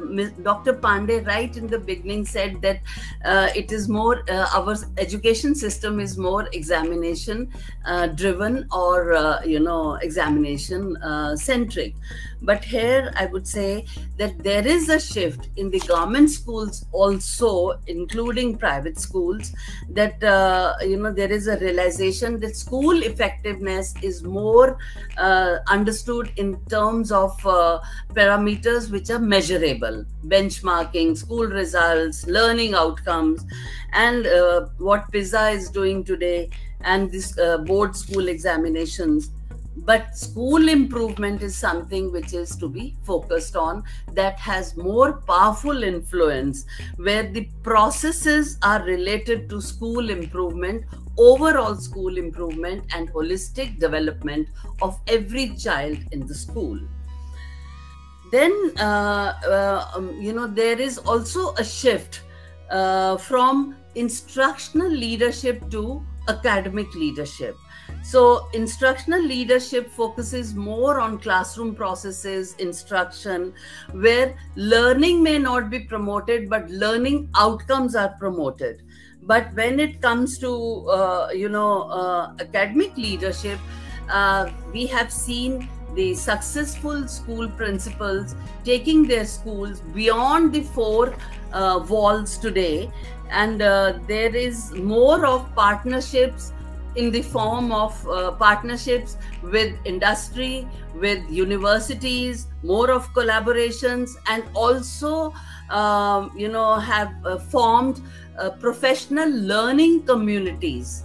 dr 0.44 0.74
pandey 0.74 1.26
right 1.26 1.58
in 1.58 1.68
the 1.68 1.80
beginning 1.80 2.26
said 2.26 2.62
that 2.62 2.80
uh, 3.24 3.50
it 3.56 3.72
is 3.72 3.90
more 3.90 4.24
uh, 4.30 4.48
our 4.54 4.76
education 4.98 5.56
system 5.56 6.00
is 6.00 6.18
more 6.18 6.48
examination 6.54 7.52
uh, 7.86 8.08
driven 8.08 8.68
or 8.72 9.40
you 9.46 9.60
know 9.60 9.96
examination 9.96 10.96
centric. 11.36 11.96
But 12.42 12.64
here 12.64 13.12
i 13.18 13.26
would 13.26 13.48
say 13.48 13.86
that 14.18 14.44
there 14.44 14.68
is 14.68 14.90
a 14.90 15.00
shift 15.00 15.50
in 15.56 15.72
the 15.72 15.80
government 15.80 16.30
schools 16.30 16.86
also 16.92 17.80
including 17.88 18.58
private 18.58 19.00
schools 19.00 19.52
that 19.90 20.16
you 20.82 20.98
know 20.98 21.12
there 21.12 21.32
is 21.32 21.48
a 21.48 21.58
realization 21.58 22.40
that 22.42 22.56
school 22.56 23.02
effectiveness 23.02 23.94
is 24.04 24.22
more 24.24 24.78
understood 25.68 26.32
in 26.36 26.60
terms 26.70 27.12
of 27.12 27.34
parameters 28.14 28.90
which 28.92 29.10
are 29.10 29.20
measurable. 29.20 30.06
Benchmarking 30.25 31.18
school 31.18 31.46
results 31.48 32.25
learning 32.28 32.74
outcomes 32.74 33.46
and 33.94 34.28
uh, 34.28 34.68
what 34.78 35.12
pisa 35.12 35.50
is 35.50 35.70
doing 35.70 36.04
today 36.04 36.50
and 36.82 37.12
this 37.12 37.38
uh, 37.38 37.58
board 37.60 37.96
school 37.96 38.28
examinations. 38.28 39.32
But 39.78 40.18
school 40.18 40.70
improvement 40.70 41.42
is 41.42 41.56
something 41.56 42.12
which 42.12 42.34
is 42.34 42.56
to 42.58 42.70
be 42.70 42.96
focused 43.04 43.56
on 43.56 43.84
that 44.14 44.40
has 44.40 44.78
more 44.78 45.22
powerful 45.28 45.84
influence 45.84 46.66
where 46.96 47.24
the 47.24 47.50
processes 47.62 48.58
are 48.64 48.82
related 48.84 49.50
to 49.50 49.62
school 49.62 50.10
improvement 50.10 50.86
overall 51.18 51.75
school 51.75 52.18
improvement 52.18 52.86
and 52.94 53.12
holistic 53.12 53.80
development 53.80 54.48
of 54.82 55.00
every 55.08 55.56
child 55.56 55.98
in 56.12 56.25
the 56.28 56.36
school 56.36 56.80
then 58.32 58.74
uh, 58.79 59.34
uh, 59.48 59.88
um, 59.96 60.20
you 60.20 60.34
know 60.34 60.48
there 60.48 60.79
is 60.79 60.98
also 60.98 61.53
a 61.53 61.63
shift 61.63 62.24
uh, 62.72 63.17
from 63.17 63.75
instructional 63.96 64.89
leadership 64.89 65.70
to 65.72 66.05
academic 66.27 66.94
leadership. 66.96 67.55
So 68.03 68.50
instructional 68.53 69.22
leadership 69.22 69.89
focuses 69.89 70.55
more 70.55 71.00
on 71.00 71.20
classroom 71.20 71.75
processes 71.75 72.55
instruction 72.60 73.53
where 73.91 74.36
learning 74.55 75.24
may 75.24 75.38
not 75.38 75.70
be 75.70 75.79
promoted 75.79 76.50
but 76.50 76.70
learning 76.70 77.29
outcomes 77.36 77.96
are 77.96 78.15
promoted. 78.20 78.82
But 79.22 79.53
when 79.55 79.79
it 79.79 80.01
comes 80.01 80.38
to 80.39 80.88
uh, 80.88 81.29
you 81.34 81.50
know 81.50 81.84
uh, 81.84 82.34
academic 82.39 82.96
leadership 82.98 83.60
uh, 84.10 84.51
we 84.72 84.86
have 84.88 85.12
seen 85.12 85.67
the 85.96 86.14
successful 86.14 87.08
school 87.08 87.50
principals 87.50 88.36
taking 88.64 89.08
their 89.08 89.25
schools 89.25 89.82
beyond 89.94 90.54
the 90.54 90.62
four 90.62 91.16
uh, 91.54 91.84
walls 91.88 92.38
today. 92.38 92.92
And 93.30 93.62
uh, 93.62 94.00
there 94.08 94.36
is 94.36 94.72
more 94.74 95.25
of 95.25 95.54
partnerships 95.56 96.52
in 96.96 97.12
the 97.12 97.22
form 97.22 97.72
of 97.72 98.08
uh, 98.08 98.32
partnerships 98.32 99.18
with 99.44 99.75
industry 99.86 100.68
with 100.96 101.30
universities 101.30 102.48
more 102.64 102.90
of 102.90 103.08
collaborations 103.14 104.12
and 104.28 104.44
also 104.54 105.34
um, 105.70 106.32
you 106.36 106.48
know 106.48 106.75
have 106.75 107.14
uh, 107.25 107.38
formed 107.38 108.02
uh, 108.40 108.50
professional 108.50 109.30
learning 109.30 110.04
communities 110.04 111.04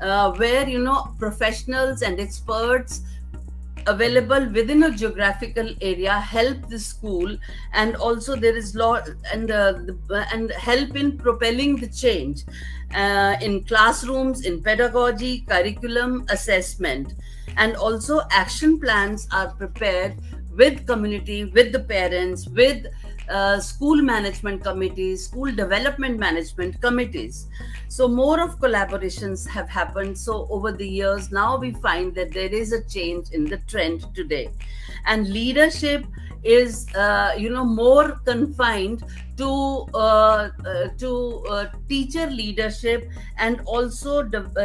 uh, 0.00 0.32
where 0.32 0.68
you 0.68 0.78
know 0.78 1.14
professionals 1.18 2.02
and 2.02 2.20
experts 2.20 3.02
available 3.86 4.46
within 4.52 4.82
a 4.84 4.90
geographical 4.90 5.68
area 5.80 6.12
help 6.12 6.68
the 6.68 6.78
school 6.78 7.36
and 7.72 7.96
also 7.96 8.36
there 8.36 8.56
is 8.56 8.74
law 8.74 8.98
and 9.32 9.50
uh, 9.50 9.74
and 10.32 10.50
help 10.52 10.96
in 10.96 11.16
propelling 11.18 11.76
the 11.76 11.88
change 11.88 12.44
uh, 12.94 13.36
in 13.40 13.64
classrooms 13.64 14.44
in 14.44 14.62
pedagogy 14.62 15.40
curriculum 15.48 16.24
assessment. 16.28 17.14
And 17.56 17.76
also 17.76 18.20
action 18.30 18.78
plans 18.78 19.28
are 19.32 19.48
prepared 19.54 20.14
with 20.56 20.86
community 20.86 21.44
with 21.44 21.72
the 21.72 21.80
parents 21.80 22.48
with 22.48 22.86
uh, 23.30 23.60
school 23.60 24.02
management 24.02 24.62
committees, 24.62 25.26
school 25.26 25.52
development 25.52 26.18
management 26.18 26.80
committees. 26.80 27.46
So 27.88 28.08
more 28.08 28.40
of 28.40 28.58
collaborations 28.58 29.48
have 29.48 29.68
happened. 29.68 30.18
So 30.18 30.46
over 30.50 30.72
the 30.72 30.88
years, 30.88 31.30
now 31.30 31.56
we 31.56 31.72
find 31.72 32.14
that 32.14 32.32
there 32.32 32.52
is 32.52 32.72
a 32.72 32.82
change 32.84 33.30
in 33.30 33.44
the 33.44 33.58
trend 33.68 34.14
today, 34.14 34.50
and 35.06 35.28
leadership 35.28 36.04
is 36.42 36.88
uh, 36.94 37.34
you 37.36 37.50
know 37.50 37.64
more 37.64 38.20
confined 38.24 39.04
to 39.36 39.86
uh, 39.94 40.50
uh, 40.64 40.88
to 40.98 41.44
uh, 41.50 41.66
teacher 41.88 42.26
leadership 42.26 43.08
and 43.38 43.60
also 43.66 44.22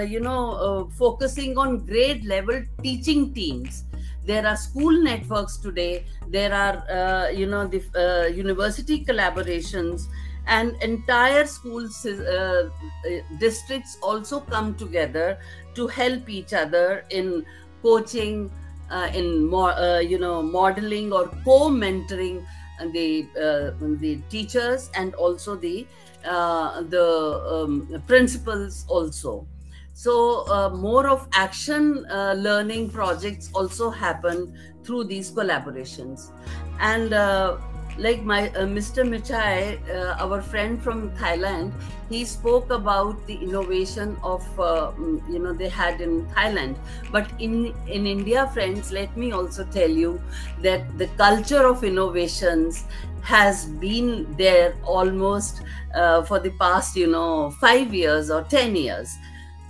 you 0.07 0.19
know 0.19 0.89
focusing 0.97 1.57
on 1.57 1.85
grade 1.85 2.25
level 2.25 2.61
teaching 2.81 3.33
teams 3.33 3.83
there 4.25 4.45
are 4.47 4.55
school 4.55 5.03
networks 5.03 5.57
today. 5.57 6.05
There 6.27 6.53
are 6.53 6.77
uh, 6.89 7.29
you 7.29 7.45
know 7.45 7.67
the 7.67 7.81
uh, 7.95 8.27
university 8.27 9.03
collaborations 9.05 10.07
and 10.47 10.75
entire 10.81 11.45
schools 11.45 12.05
uh, 12.05 12.69
districts 13.39 13.97
also 14.01 14.39
come 14.41 14.75
together 14.75 15.39
to 15.73 15.87
help 15.87 16.29
each 16.29 16.53
other 16.53 17.05
in 17.09 17.45
coaching 17.81 18.51
uh, 18.89 19.09
in 19.13 19.45
more 19.45 19.71
uh, 19.71 19.99
you 19.99 20.19
know 20.19 20.41
modeling 20.41 21.11
or 21.11 21.27
co-mentoring 21.43 22.45
the 22.93 23.27
uh, 23.39 23.71
the 23.99 24.21
teachers 24.29 24.89
and 24.95 25.15
also 25.15 25.55
the 25.55 25.87
the 26.23 27.41
um, 27.49 28.03
principals 28.07 28.85
also 28.87 29.47
so 29.95 30.45
uh, 30.49 30.69
more 30.69 31.07
of 31.07 31.25
action 31.31 32.05
uh, 32.11 32.33
learning 32.37 32.89
projects 32.89 33.49
also 33.53 33.89
happen 33.89 34.53
through 34.83 35.05
these 35.05 35.31
collaborations. 35.31 36.31
And 36.81 37.13
uh, 37.13 37.55
like 37.97 38.21
my 38.23 38.49
uh, 38.49 38.65
Mr. 38.65 39.07
Michai, 39.07 39.79
uh, 39.89 40.17
our 40.19 40.41
friend 40.41 40.83
from 40.83 41.11
Thailand, 41.15 41.71
he 42.09 42.25
spoke 42.25 42.71
about 42.71 43.25
the 43.25 43.35
innovation 43.35 44.17
of 44.21 44.43
uh, 44.59 44.91
mm, 44.99 45.23
you 45.31 45.39
know 45.39 45.53
they 45.53 45.69
had 45.69 46.01
in 46.01 46.25
Thailand. 46.25 46.75
But 47.09 47.31
in 47.39 47.73
in 47.87 48.05
India, 48.05 48.47
friends, 48.53 48.91
let 48.91 49.15
me 49.15 49.31
also 49.31 49.63
tell 49.63 49.89
you 49.89 50.19
that 50.61 50.97
the 50.97 51.07
culture 51.15 51.65
of 51.65 51.85
innovations 51.85 52.83
has 53.21 53.65
been 53.79 54.35
there 54.37 54.75
almost 54.83 55.61
for 56.27 56.37
the 56.37 56.51
past 56.59 56.97
you 56.97 57.07
know 57.07 57.49
five 57.61 57.93
years 57.93 58.29
or 58.29 58.43
ten 58.43 58.75
years 58.75 59.15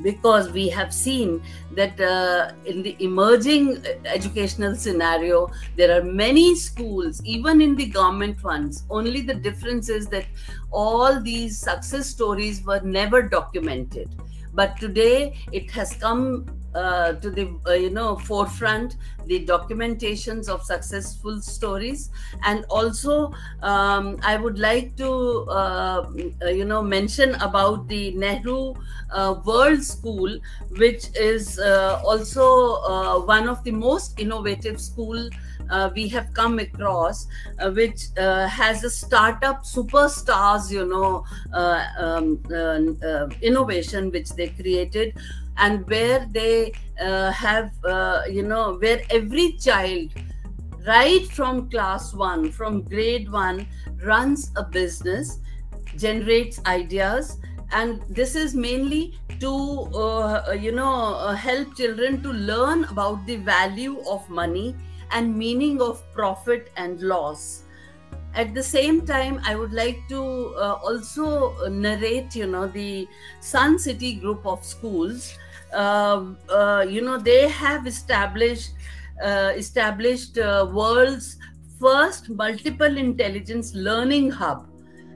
because 0.01 0.51
we 0.51 0.67
have 0.69 0.93
seen 0.93 1.41
that 1.71 1.99
uh, 1.99 2.51
in 2.65 2.83
the 2.83 2.95
emerging 2.99 3.83
educational 4.05 4.75
scenario 4.75 5.49
there 5.75 5.97
are 5.97 6.03
many 6.03 6.55
schools 6.55 7.21
even 7.23 7.61
in 7.61 7.75
the 7.75 7.85
government 7.85 8.43
ones 8.43 8.83
only 8.89 9.21
the 9.21 9.33
difference 9.33 9.89
is 9.89 10.07
that 10.07 10.25
all 10.71 11.21
these 11.21 11.57
success 11.57 12.07
stories 12.07 12.63
were 12.63 12.81
never 12.81 13.21
documented. 13.21 14.09
But 14.53 14.77
today 14.77 15.35
it 15.51 15.71
has 15.71 15.93
come 15.95 16.45
uh, 16.75 17.13
to 17.13 17.32
the 17.32 17.50
uh, 17.67 17.74
you 17.74 17.89
know 17.89 18.17
forefront 18.17 18.98
the 19.25 19.46
documentations 19.46 20.50
of 20.50 20.63
successful 20.63 21.41
stories. 21.41 22.10
And 22.44 22.65
also 22.70 23.34
um, 23.62 24.20
i 24.24 24.36
would 24.36 24.60
like 24.60 24.96
to 24.98 25.10
uh, 25.50 26.05
uh 26.44 26.50
you 26.50 26.65
know 26.65 26.82
mention 26.82 27.36
about 27.36 27.88
the 27.88 28.12
nehru 28.12 28.74
uh, 29.12 29.36
world 29.46 29.84
school 29.84 30.38
which 30.77 31.10
is 31.15 31.60
uh, 31.60 32.01
also 32.03 33.25
one 33.25 33.48
of 33.48 33.63
the 33.63 33.72
most 33.72 34.20
innovative 34.20 34.79
school 34.79 35.29
uh, 35.70 35.89
we 35.96 36.08
have 36.08 36.34
come 36.34 36.60
across, 36.60 37.27
uh, 37.60 37.72
which 37.72 38.08
uh, 38.17 38.48
has 38.48 38.84
a 38.84 38.89
startup 38.89 39.63
superstars, 39.63 40.72
you 40.72 40.86
know, 40.86 41.24
um, 41.98 42.39
innovation 43.41 44.12
which 44.12 44.29
they 44.32 44.50
created, 44.50 45.17
and 45.57 45.88
where 45.88 46.27
they 46.31 46.74
uh, 47.01 47.31
have 47.31 47.71
uh, 47.85 48.21
you 48.29 48.43
know 48.43 48.75
where 48.75 49.01
every 49.09 49.53
child 49.53 50.09
right 50.88 51.25
from 51.27 51.69
class 51.69 52.13
1 52.13 52.51
from 52.51 52.81
grade 52.83 53.31
1 53.31 53.67
runs 54.03 54.51
a 54.55 54.63
business 54.63 55.39
generates 55.97 56.59
ideas 56.65 57.38
and 57.71 58.01
this 58.09 58.35
is 58.35 58.53
mainly 58.53 59.17
to 59.39 59.51
uh, 59.95 60.51
you 60.51 60.71
know 60.71 61.15
uh, 61.15 61.33
help 61.33 61.75
children 61.75 62.21
to 62.21 62.31
learn 62.31 62.83
about 62.85 63.25
the 63.25 63.38
value 63.38 64.00
of 64.07 64.29
money 64.29 64.75
and 65.12 65.35
meaning 65.35 65.81
of 65.81 66.01
profit 66.13 66.71
and 66.77 67.00
loss. 67.01 67.63
At 68.33 68.53
the 68.53 68.63
same 68.63 69.05
time 69.05 69.39
i 69.45 69.55
would 69.55 69.71
like 69.71 70.00
to 70.09 70.21
uh, 70.57 70.74
also 70.83 71.69
narrate 71.69 72.35
you 72.35 72.45
know 72.45 72.67
the 72.67 73.07
sun 73.39 73.79
city 73.79 74.15
group 74.15 74.45
of 74.45 74.63
schools 74.63 75.38
you 76.89 77.01
know 77.01 77.17
they 77.17 77.48
have 77.50 77.88
established 77.88 78.72
uh, 79.24 79.53
established 79.55 80.38
uh, 80.38 80.67
world's 80.74 81.38
first 81.79 82.29
multiple 82.29 82.98
intelligence 82.98 83.74
learning 83.74 84.29
hub 84.32 84.67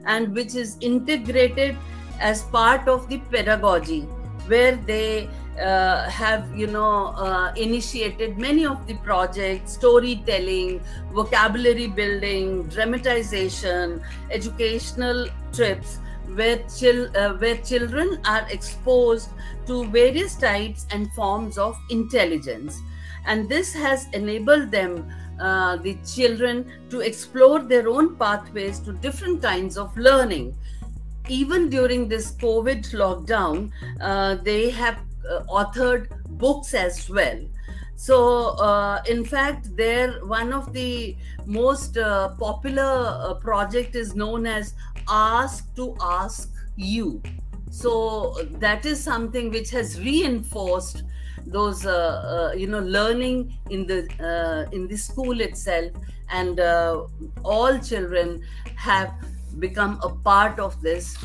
and 0.06 0.34
which 0.34 0.54
is 0.54 0.76
integrated 0.80 1.76
as 2.20 2.42
part 2.44 2.88
of 2.88 3.08
the 3.08 3.18
pedagogy 3.30 4.00
where 4.46 4.76
they 4.76 5.28
uh, 5.60 6.08
have 6.08 6.50
you 6.56 6.66
know 6.66 7.08
uh, 7.16 7.52
initiated 7.56 8.38
many 8.38 8.64
of 8.64 8.86
the 8.86 8.94
projects 8.98 9.72
storytelling 9.72 10.80
vocabulary 11.12 11.86
building 11.86 12.62
dramatization 12.68 14.00
educational 14.30 15.26
trips 15.52 15.98
where, 16.34 16.62
chil- 16.78 17.14
uh, 17.16 17.34
where 17.34 17.56
children 17.58 18.20
are 18.24 18.46
exposed 18.50 19.30
to 19.66 19.84
various 19.86 20.34
types 20.36 20.86
and 20.90 21.12
forms 21.12 21.58
of 21.58 21.76
intelligence. 21.90 22.80
And 23.26 23.48
this 23.48 23.72
has 23.74 24.08
enabled 24.12 24.70
them 24.70 25.10
uh, 25.40 25.76
the 25.76 25.96
children 26.04 26.70
to 26.90 27.00
explore 27.00 27.60
their 27.60 27.88
own 27.88 28.16
pathways 28.16 28.78
to 28.80 28.92
different 28.92 29.42
kinds 29.42 29.78
of 29.78 29.96
learning. 29.96 30.54
Even 31.28 31.70
during 31.70 32.08
this 32.08 32.32
covid 32.32 32.90
lockdown 32.92 33.70
uh, 34.00 34.34
they 34.42 34.70
have 34.70 34.98
uh, 35.30 35.42
authored 35.48 36.08
books 36.38 36.74
as 36.74 37.08
well. 37.08 37.40
So 37.96 38.56
uh, 38.58 39.02
in 39.08 39.24
fact 39.24 39.76
there 39.76 40.24
one 40.24 40.52
of 40.52 40.72
the 40.72 41.16
most 41.46 41.98
uh, 41.98 42.30
popular 42.30 42.82
uh, 42.82 43.34
project 43.34 43.94
is 43.94 44.14
known 44.14 44.46
as 44.46 44.74
ask 45.10 45.74
to 45.76 45.96
ask 46.00 46.52
you. 46.76 47.22
So 47.70 48.34
that 48.58 48.84
is 48.86 49.02
something 49.02 49.50
which 49.50 49.70
has 49.70 50.00
reinforced 50.00 51.04
those 51.46 51.86
uh, 51.86 52.50
uh, 52.52 52.56
you 52.56 52.66
know 52.66 52.80
learning 52.80 53.58
in 53.70 53.86
the 53.86 54.08
uh, 54.20 54.70
in 54.74 54.88
the 54.88 54.96
school 54.96 55.40
itself. 55.40 55.92
And 56.32 56.60
all 57.42 57.76
children 57.80 58.42
have 58.76 59.12
become 59.58 59.98
a 60.04 60.10
part 60.10 60.60
of 60.60 60.80
this 60.80 61.16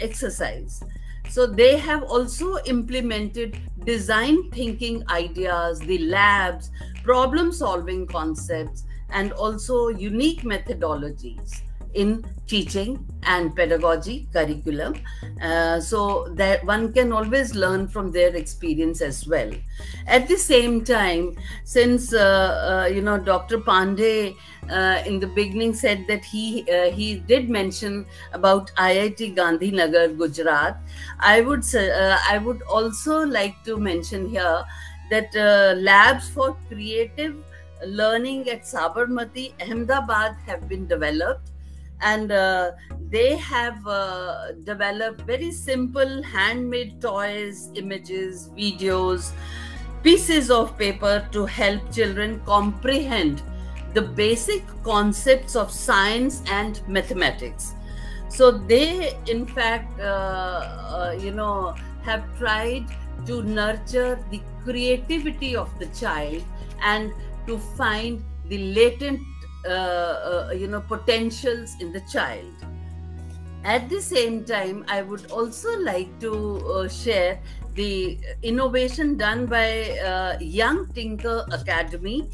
exercise. 0.00 0.82
So 1.28 1.46
they 1.46 1.76
have 1.76 2.02
also 2.04 2.58
implemented 2.64 3.58
design 3.84 4.50
thinking 4.50 5.04
ideas, 5.10 5.80
the 5.80 5.98
labs, 5.98 6.70
problem 7.02 7.52
solving 7.52 8.06
concepts, 8.06 8.84
and 9.10 9.32
also 9.32 9.88
unique 9.88 10.44
methodologies 10.44 11.60
in 11.94 12.24
teaching 12.46 13.06
and 13.22 13.54
pedagogy 13.56 14.28
curriculum. 14.32 14.94
Uh, 15.40 15.80
so 15.80 16.28
that 16.34 16.64
one 16.64 16.92
can 16.92 17.12
always 17.12 17.54
learn 17.54 17.88
from 17.88 18.10
their 18.12 18.34
experience 18.36 19.00
as 19.00 19.26
well. 19.26 19.50
At 20.06 20.28
the 20.28 20.36
same 20.36 20.84
time 20.84 21.36
since 21.64 22.12
uh, 22.12 22.24
uh, 22.70 22.86
you 22.94 23.02
know 23.02 23.18
dr 23.18 23.58
pandey 23.68 24.36
uh, 24.70 25.02
in 25.06 25.20
the 25.20 25.26
beginning 25.26 25.74
said 25.74 26.04
that 26.08 26.24
he 26.24 26.64
uh, 26.76 26.90
he 26.90 27.08
did 27.30 27.48
mention 27.48 28.04
about 28.32 28.72
iit 28.88 29.22
gandhinagar 29.38 30.04
gujarat 30.22 30.76
i 31.20 31.40
would 31.40 31.64
uh, 31.84 32.18
i 32.34 32.38
would 32.38 32.62
also 32.62 33.20
like 33.38 33.56
to 33.70 33.78
mention 33.88 34.28
here 34.28 34.58
that 35.10 35.40
labs 35.88 36.28
for 36.36 36.56
creative 36.68 37.34
learning 38.00 38.44
at 38.56 38.62
sabarmati 38.74 39.46
ahmedabad 39.66 40.36
have 40.50 40.68
been 40.74 40.86
developed 40.94 41.51
and 42.02 42.32
uh, 42.32 42.72
they 43.10 43.36
have 43.36 43.86
uh, 43.86 44.52
developed 44.64 45.22
very 45.22 45.50
simple 45.50 46.22
handmade 46.22 47.00
toys 47.00 47.70
images 47.74 48.48
videos 48.56 49.32
pieces 50.02 50.50
of 50.50 50.76
paper 50.76 51.26
to 51.30 51.46
help 51.46 51.92
children 51.92 52.40
comprehend 52.44 53.42
the 53.94 54.02
basic 54.02 54.64
concepts 54.82 55.54
of 55.54 55.70
science 55.70 56.42
and 56.48 56.80
mathematics. 56.88 57.74
So 58.28 58.50
they 58.50 59.18
in 59.28 59.46
fact 59.46 60.00
uh, 60.00 60.02
uh 60.02 61.16
you 61.20 61.30
know 61.30 61.74
have 62.02 62.24
tried 62.38 62.86
to 63.26 63.42
nurture 63.42 64.18
the 64.30 64.40
creativity 64.64 65.54
of 65.54 65.68
the 65.78 65.86
child 65.86 66.42
and 66.82 67.12
to 67.46 67.58
find 67.58 68.24
the 68.48 68.58
latent 68.74 69.20
uh, 69.64 69.68
uh, 69.68 70.52
you 70.56 70.66
know 70.66 70.80
potentials 70.80 71.76
in 71.80 71.92
the 71.92 72.00
child. 72.12 72.52
At 73.64 73.88
the 73.88 74.02
same 74.02 74.44
time 74.44 74.84
i 74.88 75.02
would 75.02 75.30
also 75.30 75.78
like 75.78 76.10
to 76.18 76.32
uh, 76.66 76.88
share 76.88 77.38
the 77.74 78.18
innovation 78.42 79.16
done 79.16 79.46
by 79.46 79.96
uh, 79.98 80.36
young 80.40 80.88
tinker 80.92 81.46
academy 81.52 82.28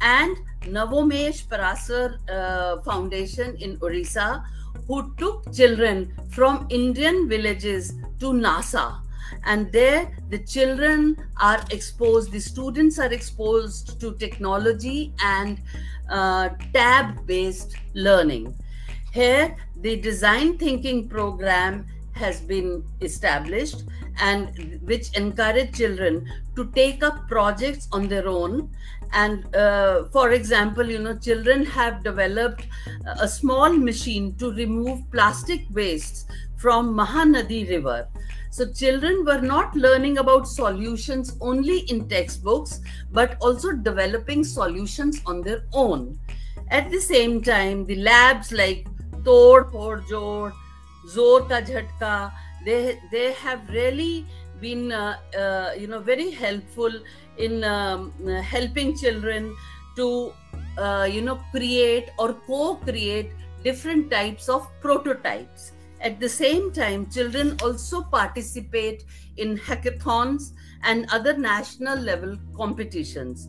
and 0.00 0.36
navonmesh 0.62 1.46
prasar 1.48 2.18
uh, 2.28 2.80
foundation 2.82 3.56
in 3.56 3.78
orissa 3.82 4.44
who 4.86 5.14
took 5.16 5.50
children 5.52 6.12
from 6.28 6.66
indian 6.68 7.26
villages 7.28 7.94
to 8.20 8.32
nasa 8.32 9.00
and 9.44 9.70
there 9.72 10.10
the 10.30 10.38
children 10.38 11.16
are 11.40 11.62
exposed 11.70 12.32
the 12.32 12.40
students 12.40 12.98
are 12.98 13.12
exposed 13.12 14.00
to 14.00 14.14
technology 14.14 15.12
and 15.22 15.60
uh, 16.10 16.50
tab 16.72 17.26
based 17.26 17.74
learning. 17.94 18.54
Here, 19.12 19.56
the 19.80 19.96
design 19.96 20.58
thinking 20.58 21.08
program 21.08 21.86
has 22.12 22.40
been 22.40 22.82
established 23.00 23.84
and 24.20 24.80
which 24.82 25.14
encourage 25.16 25.76
children 25.76 26.26
to 26.54 26.66
take 26.72 27.02
up 27.02 27.28
projects 27.28 27.88
on 27.92 28.08
their 28.08 28.26
own 28.26 28.70
and 29.12 29.54
uh, 29.54 30.04
for 30.04 30.30
example 30.30 30.88
you 30.88 30.98
know 30.98 31.16
children 31.18 31.64
have 31.64 32.02
developed 32.02 32.66
a 33.20 33.28
small 33.28 33.72
machine 33.72 34.34
to 34.36 34.50
remove 34.52 35.00
plastic 35.12 35.62
wastes 35.72 36.24
from 36.56 36.96
mahanadi 36.96 37.68
river 37.68 38.08
so 38.56 38.64
children 38.72 39.22
were 39.26 39.40
not 39.40 39.76
learning 39.76 40.16
about 40.16 40.48
solutions 40.48 41.36
only 41.42 41.80
in 41.90 42.08
textbooks, 42.08 42.80
but 43.12 43.36
also 43.42 43.72
developing 43.72 44.42
solutions 44.44 45.20
on 45.26 45.42
their 45.42 45.64
own. 45.74 46.18
At 46.70 46.90
the 46.90 46.98
same 46.98 47.42
time, 47.42 47.84
the 47.84 47.96
labs 47.96 48.52
like 48.52 48.86
Tod 49.26 49.70
Phod 49.72 50.06
Jod, 50.08 50.52
Zor 51.06 51.46
they, 52.64 52.98
they 53.12 53.32
have 53.32 53.68
really 53.68 54.24
been, 54.58 54.90
uh, 54.90 55.18
uh, 55.38 55.72
you 55.78 55.86
know, 55.86 56.00
very 56.00 56.30
helpful 56.30 56.90
in 57.36 57.62
um, 57.62 58.10
helping 58.42 58.96
children 58.96 59.54
to, 59.96 60.32
uh, 60.78 61.06
you 61.10 61.20
know, 61.20 61.38
create 61.50 62.08
or 62.18 62.32
co-create 62.46 63.32
different 63.62 64.10
types 64.10 64.48
of 64.48 64.66
prototypes 64.80 65.72
at 66.00 66.20
the 66.20 66.28
same 66.28 66.72
time, 66.72 67.10
children 67.10 67.56
also 67.62 68.02
participate 68.02 69.04
in 69.36 69.56
hackathons 69.58 70.52
and 70.82 71.06
other 71.10 71.36
national 71.36 71.98
level 71.98 72.36
competitions. 72.56 73.48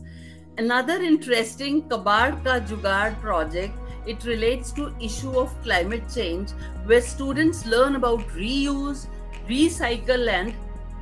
Another 0.58 0.96
interesting 0.96 1.84
Kabad 1.84 2.44
Ka 2.44 2.60
Jugaad 2.60 3.20
project, 3.22 3.78
it 4.08 4.24
relates 4.24 4.72
to 4.72 4.96
issue 5.00 5.38
of 5.38 5.62
climate 5.62 6.04
change 6.14 6.52
where 6.86 7.02
students 7.02 7.66
learn 7.66 7.96
about 7.96 8.28
reuse, 8.30 9.08
recycle 9.50 10.30
and 10.30 10.56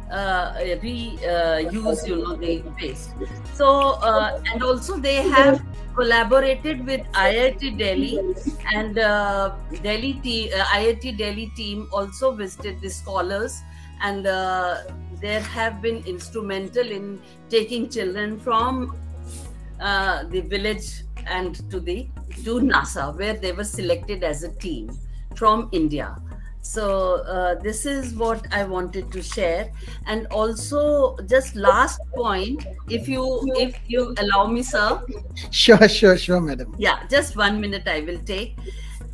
uh, 0.10 0.54
reuse, 0.56 1.24
uh, 1.24 2.08
you 2.08 2.16
know, 2.18 2.36
the 2.36 2.66
waste. 2.82 3.16
So, 3.52 4.00
uh, 4.02 4.30
and 4.52 4.64
also 4.64 4.98
they 5.00 5.24
have 5.24 5.62
collaborated 5.96 6.86
with 6.86 7.02
IIT 7.14 7.78
Delhi 7.78 8.26
and 8.74 8.98
uh, 9.00 9.56
Delhi 9.82 10.20
te- 10.22 10.52
IIT 10.52 11.18
Delhi 11.18 11.48
team 11.56 11.88
also 11.92 12.36
visited 12.36 12.82
the 12.82 12.90
scholars 12.90 13.64
and 14.02 14.26
there 14.26 15.42
have 15.42 15.82
been 15.82 16.04
instrumental 16.06 16.92
in 16.92 17.22
taking 17.50 17.90
children 17.90 18.38
from 18.40 18.92
uh, 19.80 20.24
the 20.30 20.42
village 20.42 21.04
and 21.26 21.56
to 21.70 21.80
the 21.80 22.10
to 22.44 22.60
NASA 22.60 23.18
where 23.18 23.34
they 23.34 23.52
were 23.52 23.64
selected 23.64 24.24
as 24.24 24.44
a 24.44 24.54
team 24.58 24.90
from 25.36 25.70
India 25.72 26.16
so 26.66 27.22
uh, 27.30 27.56
this 27.62 27.86
is 27.86 28.14
what 28.16 28.48
i 28.52 28.64
wanted 28.64 29.12
to 29.12 29.22
share. 29.22 29.72
And 30.08 30.28
also 30.28 31.16
just 31.28 31.56
last 31.56 32.00
point 32.14 32.66
if 32.90 33.08
you 33.08 33.24
if 33.56 33.78
you 33.88 34.16
allow 34.18 34.48
me 34.48 34.64
sir. 34.64 35.02
Sure 35.52 35.88
sure 35.88 36.18
sure 36.18 36.42
madam. 36.42 36.76
Yeah 36.78 37.06
just 37.08 37.38
one 37.38 37.62
minute 37.62 37.88
i 37.88 38.02
will 38.02 38.20
take 38.20 38.58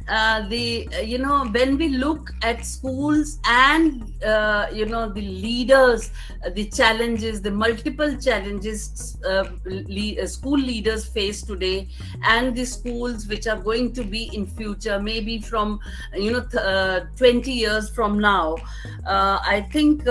uh, 0.07 0.47
the 0.49 0.87
uh, 0.95 0.99
you 1.01 1.17
know 1.17 1.45
when 1.45 1.77
we 1.77 1.89
look 1.89 2.31
at 2.43 2.65
schools 2.65 3.39
and 3.45 4.11
uh, 4.23 4.67
you 4.73 4.85
know 4.85 5.09
the 5.11 5.21
leaders 5.21 6.09
uh, 6.45 6.49
the 6.49 6.65
challenges 6.69 7.41
the 7.41 7.51
multiple 7.51 8.15
challenges 8.17 9.17
uh, 9.27 9.45
le- 9.65 10.27
school 10.27 10.57
leaders 10.57 11.05
face 11.05 11.41
today 11.43 11.87
and 12.23 12.55
the 12.55 12.65
schools 12.65 13.27
which 13.27 13.47
are 13.47 13.59
going 13.59 13.93
to 13.93 14.03
be 14.03 14.23
in 14.35 14.45
future 14.45 14.99
maybe 14.99 15.39
from 15.39 15.79
you 16.15 16.31
know 16.31 16.41
th- 16.51 17.03
20 17.17 17.51
years 17.51 17.89
from 17.89 18.19
now 18.19 18.55
Uh 19.05 19.39
i 19.45 19.61
think 19.73 20.03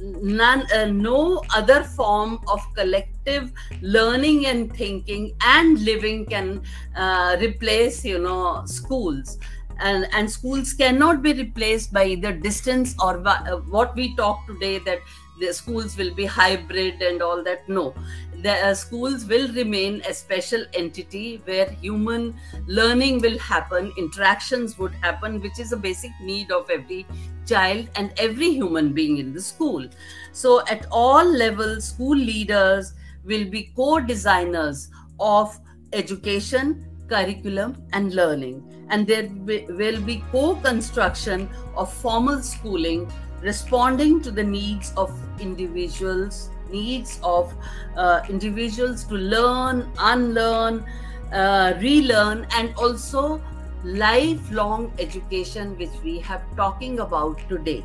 none 0.00 0.66
uh, 0.72 0.86
no 0.86 1.42
other 1.54 1.84
form 1.84 2.38
of 2.48 2.60
collective 2.74 3.52
learning 3.82 4.46
and 4.46 4.74
thinking 4.74 5.32
and 5.44 5.78
living 5.84 6.24
can 6.26 6.62
uh, 6.96 7.36
replace 7.40 8.04
you 8.04 8.18
know 8.18 8.62
schools. 8.66 9.38
And, 9.82 10.06
and 10.12 10.30
schools 10.30 10.74
cannot 10.74 11.22
be 11.22 11.32
replaced 11.32 11.90
by 11.90 12.04
either 12.04 12.32
distance 12.32 12.94
or 13.02 13.26
uh, 13.26 13.56
what 13.70 13.96
we 13.96 14.14
talk 14.14 14.46
today 14.46 14.78
that 14.80 14.98
the 15.40 15.52
schools 15.52 15.96
will 15.96 16.14
be 16.14 16.24
hybrid 16.24 17.02
and 17.02 17.22
all 17.22 17.42
that 17.44 17.68
no. 17.68 17.94
The 18.42 18.52
uh, 18.68 18.74
schools 18.74 19.26
will 19.26 19.52
remain 19.52 20.02
a 20.08 20.14
special 20.14 20.64
entity 20.72 21.42
where 21.44 21.70
human 21.70 22.34
learning 22.66 23.20
will 23.20 23.38
happen 23.38 23.92
interactions 23.98 24.78
would 24.78 24.94
happen 24.94 25.40
which 25.40 25.58
is 25.58 25.72
a 25.72 25.76
basic 25.76 26.12
need 26.22 26.50
of 26.50 26.70
every 26.70 27.06
child 27.46 27.88
and 27.96 28.12
every 28.18 28.50
human 28.50 28.92
being 28.92 29.18
in 29.18 29.32
the 29.34 29.42
school. 29.42 29.86
So 30.32 30.62
at 30.66 30.86
all 30.90 31.24
levels 31.24 31.88
school 31.88 32.16
leaders 32.16 32.94
will 33.24 33.44
be 33.44 33.72
co-designers 33.76 34.88
of 35.18 35.58
education 35.92 36.86
curriculum 37.10 37.76
and 37.92 38.14
learning. 38.14 38.86
And 38.88 39.06
there 39.06 39.28
will 39.44 40.00
be 40.00 40.24
co-construction 40.32 41.48
of 41.76 41.92
formal 41.92 42.42
schooling 42.42 43.12
responding 43.42 44.20
to 44.22 44.30
the 44.30 44.42
needs 44.44 44.92
of 44.96 45.12
individuals 45.40 46.50
needs 46.70 47.18
of 47.22 47.52
uh, 47.96 48.20
individuals 48.28 49.04
to 49.04 49.14
learn 49.14 49.90
unlearn 49.98 50.84
uh, 51.32 51.74
relearn 51.80 52.46
and 52.56 52.74
also 52.74 53.40
lifelong 53.84 54.92
education 54.98 55.76
which 55.78 55.90
we 56.04 56.18
have 56.18 56.42
talking 56.56 57.00
about 57.00 57.38
today. 57.48 57.84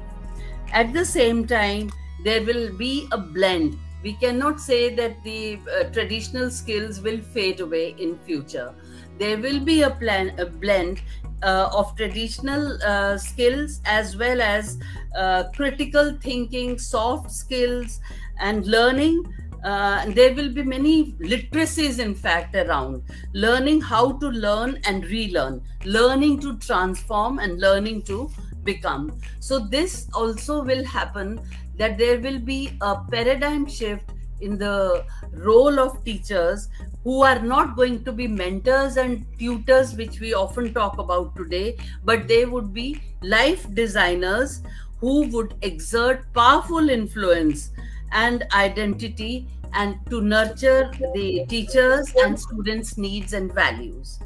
At 0.74 0.94
the 0.94 1.06
same 1.06 1.48
time 1.48 1.92
there 2.24 2.44
will 2.44 2.76
be 2.78 3.08
a 3.12 3.18
blend. 3.18 3.78
We 4.04 4.14
cannot 4.14 4.60
say 4.60 4.94
that 4.96 5.24
the 5.24 5.60
uh, 5.72 5.84
traditional 5.92 6.52
skills 6.52 7.02
will 7.02 7.20
fade 7.20 7.60
away 7.60 7.96
in 7.98 8.18
future. 8.18 8.74
There 9.18 9.38
will 9.38 9.60
be 9.60 9.82
a 9.84 9.90
plan 9.90 10.38
a 10.40 10.46
blend 10.46 11.02
uh, 11.46 11.70
of 11.72 11.96
traditional 11.96 12.78
uh, 12.84 13.18
skills 13.18 13.80
as 13.86 14.18
well 14.18 14.42
as 14.42 14.78
uh, 15.16 15.44
critical 15.56 16.18
thinking 16.22 16.78
soft 16.78 17.32
skills 17.32 18.00
and 18.40 18.66
learning. 18.66 19.24
Uh, 19.64 20.06
there 20.12 20.34
will 20.36 20.50
be 20.54 20.62
many 20.62 21.14
literacies 21.14 21.98
in 22.00 22.14
fact 22.14 22.56
around 22.56 23.02
learning 23.34 23.82
how 23.82 24.12
to 24.12 24.28
learn 24.28 24.80
and 24.86 25.06
relearn 25.06 25.60
learning 25.86 26.40
to 26.40 26.56
transform 26.60 27.40
and 27.40 27.60
learning 27.60 28.02
to 28.04 28.30
become. 28.64 29.20
So 29.40 29.60
this 29.60 30.08
also 30.14 30.64
will 30.64 30.84
happen 30.84 31.40
that 31.78 31.98
there 31.98 32.20
will 32.20 32.40
be 32.40 32.78
a 32.82 32.96
paradigm 33.10 33.66
shift 33.68 34.12
in 34.42 34.58
the 34.58 35.06
role 35.34 35.80
of 35.80 36.04
teachers 36.04 36.70
who 37.04 37.22
are 37.24 37.40
not 37.40 37.76
going 37.76 38.04
to 38.04 38.12
be 38.12 38.28
mentors 38.28 38.98
and 38.98 39.26
tutors, 39.38 39.96
which 39.96 40.20
we 40.20 40.34
often 40.34 40.74
talk 40.74 40.98
about 40.98 41.36
today, 41.36 41.78
but 42.04 42.28
they 42.28 42.46
would 42.46 42.74
be 42.74 43.02
life 43.22 43.72
designers 43.74 44.62
who 45.00 45.28
would 45.28 45.54
exert 45.62 46.26
powerful 46.34 46.90
influence 46.90 47.72
and 48.12 48.46
identity 48.54 49.48
and 49.74 49.98
to 50.10 50.22
nurture 50.22 50.90
the 51.14 51.46
teachers 51.48 52.14
and 52.24 52.40
students' 52.40 52.98
needs 52.98 53.34
and 53.34 53.54
values. 53.54 54.20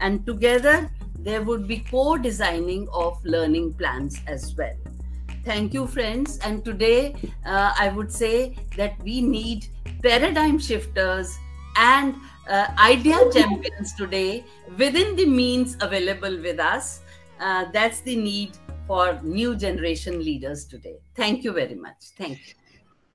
And 0.00 0.26
together, 0.26 0.90
there 1.18 1.42
would 1.42 1.66
be 1.66 1.78
co 1.78 2.16
designing 2.16 2.88
of 2.92 3.24
learning 3.24 3.74
plans 3.74 4.20
as 4.26 4.54
well. 4.56 4.76
Thank 5.48 5.72
you, 5.72 5.86
friends. 5.86 6.38
And 6.44 6.62
today, 6.62 7.14
uh, 7.46 7.72
I 7.80 7.88
would 7.88 8.12
say 8.12 8.54
that 8.76 9.02
we 9.02 9.22
need 9.22 9.68
paradigm 10.02 10.58
shifters 10.58 11.38
and 11.74 12.16
uh, 12.50 12.66
idea 12.78 13.16
champions 13.32 13.94
today 13.94 14.44
within 14.76 15.16
the 15.16 15.24
means 15.24 15.78
available 15.80 16.36
with 16.42 16.60
us. 16.60 17.00
Uh, 17.40 17.64
that's 17.72 18.00
the 18.02 18.14
need 18.14 18.58
for 18.86 19.18
new 19.22 19.56
generation 19.56 20.22
leaders 20.22 20.66
today. 20.66 20.98
Thank 21.14 21.44
you 21.44 21.52
very 21.52 21.76
much. 21.76 22.10
Thank 22.18 22.48
you. 22.48 22.54